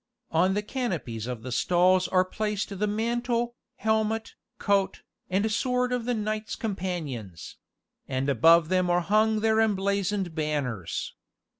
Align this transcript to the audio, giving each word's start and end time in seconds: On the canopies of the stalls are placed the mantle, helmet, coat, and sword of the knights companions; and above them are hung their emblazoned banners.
On 0.31 0.55
the 0.55 0.63
canopies 0.63 1.27
of 1.27 1.43
the 1.43 1.51
stalls 1.51 2.07
are 2.07 2.25
placed 2.25 2.69
the 2.79 2.87
mantle, 2.87 3.53
helmet, 3.75 4.33
coat, 4.57 5.03
and 5.29 5.51
sword 5.51 5.91
of 5.93 6.05
the 6.05 6.15
knights 6.15 6.55
companions; 6.55 7.57
and 8.07 8.27
above 8.27 8.69
them 8.69 8.89
are 8.89 9.01
hung 9.01 9.41
their 9.41 9.61
emblazoned 9.61 10.33
banners. 10.33 11.13